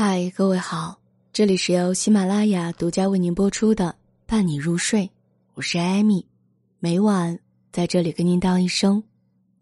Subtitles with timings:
[0.00, 0.96] 嗨，各位好，
[1.32, 3.86] 这里是由喜马拉雅独家为您播出的
[4.30, 5.02] 《伴你入睡》，
[5.54, 6.24] 我是艾米，
[6.78, 7.36] 每晚
[7.72, 9.02] 在这里跟您道一声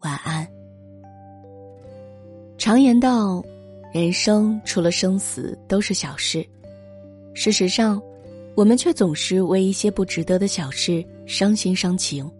[0.01, 0.47] 晚安。
[2.55, 3.43] 常言道，
[3.91, 6.47] 人生除了生死都是小事，
[7.33, 7.99] 事实上，
[8.55, 12.31] 我们却总是为一些不值得的小事伤心伤情。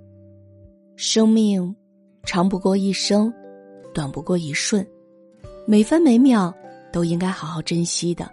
[0.97, 1.75] 生命
[2.21, 3.33] 长不过一生，
[3.91, 4.87] 短不过一瞬，
[5.65, 6.55] 每分每秒。
[6.91, 8.29] 都应该好好珍惜的。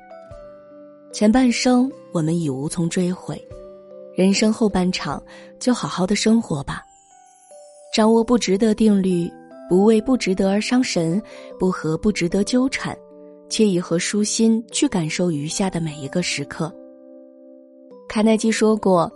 [1.13, 3.41] 前半生我们已无从追悔，
[4.17, 5.23] 人生后半场
[5.61, 6.83] 就好好的生活吧。
[7.95, 9.31] 掌握不值得定律，
[9.69, 11.23] 不为不值得而伤神，
[11.59, 12.97] 不和不值得纠缠，
[13.49, 16.75] 且以和舒心去感受余下的每一个时刻。
[18.09, 19.11] 卡耐基说过，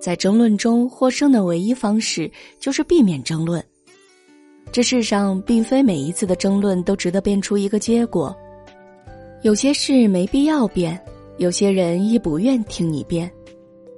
[0.00, 2.30] 在争论中获胜的唯一方式
[2.60, 3.64] 就是避免争论。
[4.70, 8.32] 这世上并非每一次的争论都值得变出一个结果。
[9.42, 11.00] 有些事没必要辩，
[11.38, 13.30] 有些人亦不愿听你辩，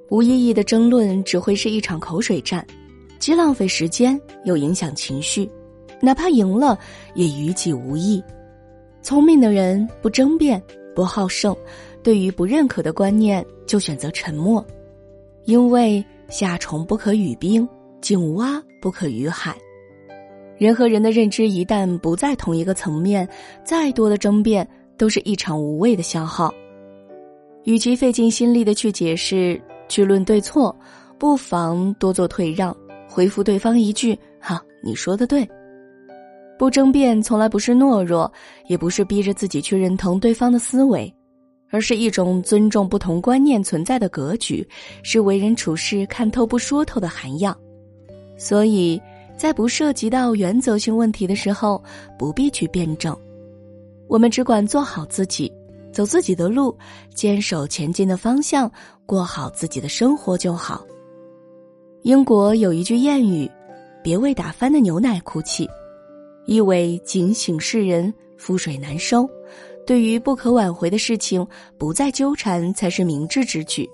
[0.09, 2.65] 无意义的争论只会是一场口水战，
[3.19, 5.51] 既浪费时间又影响情绪，
[6.01, 6.79] 哪怕赢了
[7.17, 8.23] 也于己无益。
[9.03, 10.63] 聪明的人不争辩，
[10.95, 11.57] 不好胜，
[12.05, 14.65] 对于不认可的观念就选择沉默，
[15.45, 17.69] 因为夏虫不可语冰，
[18.01, 19.57] 井蛙不可语海。
[20.57, 23.29] 人和人的认知一旦不在同一个层面，
[23.65, 24.65] 再多的争辩。
[24.97, 26.53] 都是一场无谓的消耗，
[27.65, 30.75] 与其费尽心力的去解释、去论对错，
[31.19, 32.77] 不妨多做退让，
[33.09, 35.49] 回复对方一句“哈，你说的对”。
[36.59, 38.31] 不争辩从来不是懦弱，
[38.69, 41.13] 也不是逼着自己去认同对方的思维，
[41.71, 44.65] 而是一种尊重不同观念存在的格局，
[45.03, 47.57] 是为人处事看透不说透的涵养。
[48.37, 49.01] 所以
[49.37, 51.83] 在不涉及到原则性问题的时候，
[52.17, 53.17] 不必去辩证。
[54.13, 55.51] 我们只管做好自己，
[55.91, 56.77] 走自己的路，
[57.15, 58.71] 坚守前进的方向，
[59.07, 60.85] 过好自己的生活就好。
[62.03, 63.51] 英国有一句谚语
[64.05, 65.67] ：“别为打翻的牛奶哭泣”，
[66.45, 69.27] 意为警醒世人，覆水难收。
[69.87, 71.47] 对于不可挽回的事情，
[71.79, 73.89] 不再纠缠才是明智之举。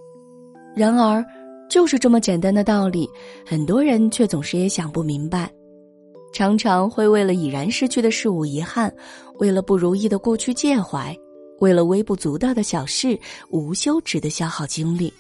[0.74, 1.24] 然而，
[1.70, 3.08] 就是这么简单的道理，
[3.46, 5.48] 很多人却总是也想不明白。
[6.30, 8.94] 常常会为了已然失去的事物遗憾，
[9.38, 11.16] 为了不如意的过去介怀，
[11.60, 13.18] 为了微不足道的小事
[13.50, 15.12] 无休止的消耗精力。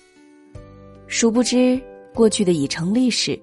[1.06, 1.80] 殊不知，
[2.14, 3.40] 过去的已成历史，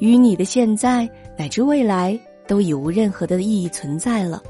[0.00, 1.08] 与你的现在
[1.38, 4.42] 乃至未来都已无任何的意义存在了。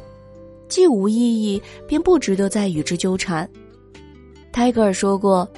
[0.68, 3.48] 既无意义，便不值得再与之纠缠。
[4.52, 5.48] 泰戈尔说过：“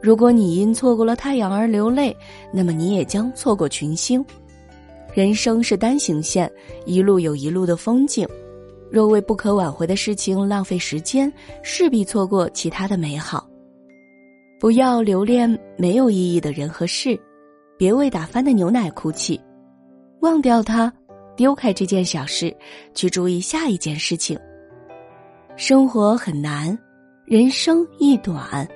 [0.00, 2.16] 如果你因错过了太阳而流泪，
[2.52, 4.24] 那么你也将错过群星。”
[5.14, 6.50] 人生是单行线，
[6.86, 8.26] 一路有一路的风景。
[8.92, 11.32] 若为不可挽回的事情浪费时间，
[11.62, 13.48] 势必错过其他的美好。
[14.60, 17.18] 不要留恋没有意义的人和事，
[17.78, 19.40] 别为打翻的牛奶哭泣，
[20.20, 20.92] 忘掉它，
[21.34, 22.54] 丢开这件小事，
[22.94, 24.38] 去注意下一件事情。
[25.56, 26.78] 生活很难，
[27.24, 28.68] 人生亦短，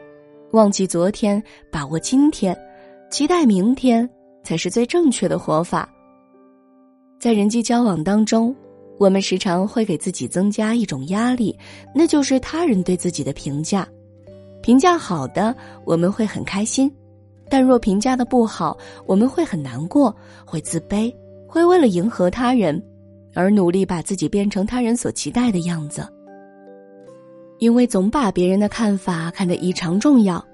[0.53, 2.57] 忘记昨天，把握今天，
[3.11, 4.09] 期待明天，
[4.43, 5.87] 才是最正确的活法。
[7.21, 8.55] 在人际交往当中，
[8.99, 11.57] 我们时常会给自己增加一种压力，
[11.95, 13.87] 那就是他人对自己的评价。
[14.63, 16.89] 评价好的，我们会很开心；
[17.49, 20.15] 但若评价的不好，我们会很难过，
[20.45, 21.15] 会自卑，
[21.47, 22.83] 会为了迎合他人，
[23.35, 26.07] 而努力把自己变成他人所期待的样子。
[27.59, 30.45] 因为总把别人的看法看得异常重要，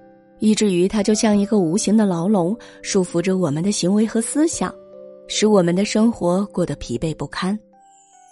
[0.41, 4.73] 以至于它就像一个无形的牢笼，束缚着我们的行为和思想。
[5.29, 7.59] 使我们的生活过得疲惫不堪，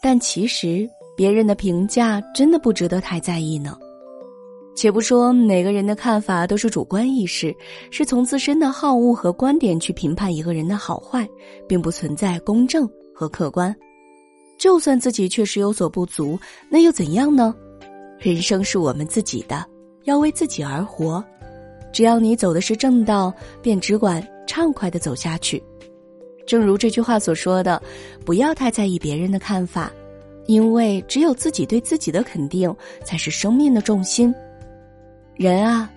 [0.02, 3.76] 但其实别人的评价真的不值得太在意呢。
[4.74, 7.54] 且不说每个人的看法都是主观意识，
[7.90, 11.28] 是从自身的好恶和观点去评判一个人的好坏，
[11.68, 13.74] 并不存在公正和客观。
[14.58, 16.38] 就算自己确实有所不足，
[16.70, 17.54] 那又怎样呢？
[18.18, 19.66] 人生是我们自己的，
[20.04, 21.22] 要为自己而活。
[21.92, 25.62] 只要你走的是正道，便只管畅快的走下去。
[26.50, 27.80] 正如这句话所说的，
[28.24, 29.88] 不要太在意别人的看法，
[30.46, 32.74] 因为只有自己对自己的肯定
[33.04, 34.34] 才是生命的重心。
[35.36, 35.88] 人啊，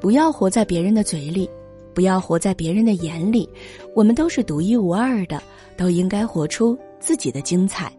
[0.00, 1.46] 不要活在别人的嘴里，
[1.92, 3.46] 不要活在别人的眼里。
[3.94, 5.42] 我们都是独一无二的，
[5.76, 7.92] 都应该活出自己的精彩。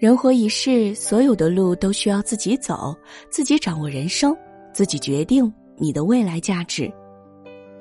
[0.00, 2.92] 人活一世，所有的路都需要自己走，
[3.30, 4.36] 自己掌握人生，
[4.72, 6.92] 自己决定你的未来价值。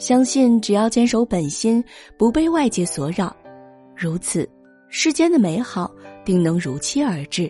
[0.03, 1.81] 相信只要坚守本心，
[2.17, 3.33] 不被外界所扰，
[3.95, 4.45] 如此，
[4.89, 5.89] 世间的美好
[6.25, 7.49] 定能如期而至。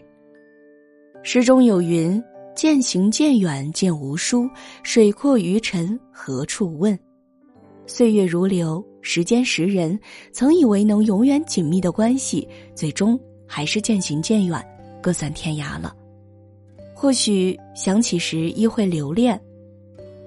[1.23, 2.23] 诗中有云
[2.55, 4.47] ：“渐行渐远渐无书，
[4.83, 6.95] 水阔鱼沉何处问？
[7.87, 9.99] 岁月如流，时间识人，
[10.31, 14.63] 曾以为能永远紧密的关系，最终还是渐行渐远，
[15.01, 15.91] 各散天涯了。
[16.93, 19.41] 或许想起时亦会留恋，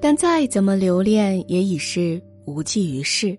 [0.01, 3.37] 但再怎么留恋，也已是无济于事。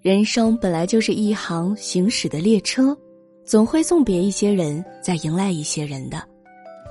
[0.00, 2.96] 人生本来就是一行行驶的列车，
[3.44, 6.22] 总会送别一些人，再迎来一些人的。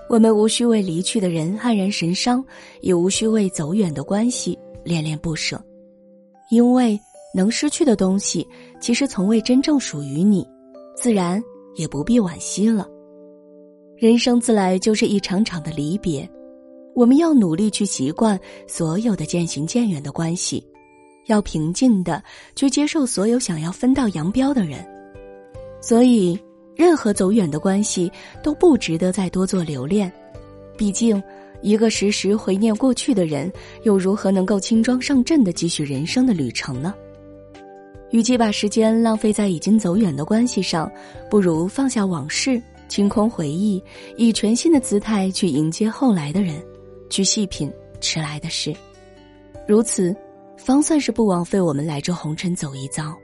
[0.10, 2.44] 我们无需为离去的人黯然神伤，
[2.82, 5.60] 也无需为走远的关系恋恋不舍。
[6.52, 7.00] 因为
[7.34, 8.48] 能失去的东西，
[8.82, 10.48] 其实从未真正属于你，
[10.96, 11.42] 自然
[11.76, 12.88] 也不必惋惜了。
[13.96, 16.28] 人生自来就是一场场的离别，
[17.00, 18.38] 我们要努力去习惯
[18.68, 20.62] 所有的渐行渐远的关系，
[21.28, 22.22] 要平静的
[22.58, 24.86] 去接受所有想要分道扬镳的人。
[25.80, 26.38] 所以，
[26.76, 28.12] 任何走远的关系
[28.44, 30.12] 都不值得再多做留恋，
[30.78, 31.24] 毕竟。
[31.62, 33.52] 一个时时回念过去的人，
[33.84, 36.94] 又如何能够轻装上阵的继续人生的旅程呢？
[38.12, 40.90] 与其把时间浪费在已经走远的关系上，
[41.30, 43.82] 不如放下往事，清空回忆，
[44.18, 46.62] 以全新的姿态去迎接后来的人，
[47.10, 48.74] 去细品迟来的事。
[49.68, 50.16] 如此，
[50.58, 53.16] 方算是不枉费我们来这红尘走一遭。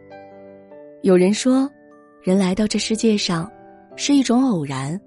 [1.01, 1.69] 有人说，
[2.21, 3.51] 人来到这世界上，
[3.95, 4.99] 是一种偶然，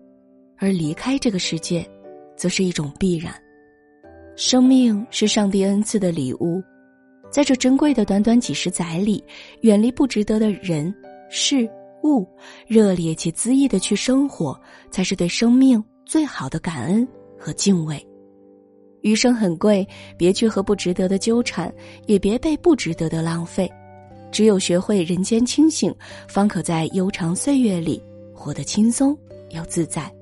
[0.56, 1.88] 而离开这个世界。
[2.38, 3.34] 则是一种必然。
[4.36, 6.62] 生命是上帝恩赐的礼物，
[7.32, 9.22] 在这珍贵的短短几十载里，
[9.62, 10.94] 远离不值得的人
[11.28, 11.68] 事
[12.04, 12.24] 物，
[12.68, 14.56] 热烈且恣意的去生活，
[14.88, 17.04] 才是对生命最好的感恩
[17.36, 18.00] 和敬畏。
[19.02, 19.86] 余生很贵，
[20.16, 21.72] 别去和不值得的纠缠，
[22.06, 23.70] 也别被不值得的浪费。
[24.30, 25.94] 只有学会人间清醒，
[26.28, 28.02] 方可在悠长岁月里
[28.34, 29.16] 活得轻松
[29.50, 30.12] 又自在。